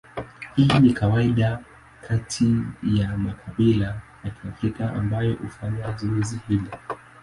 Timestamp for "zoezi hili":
5.97-6.69